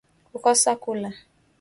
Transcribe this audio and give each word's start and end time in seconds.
Kukosa 0.31 0.71
kula 0.83 1.09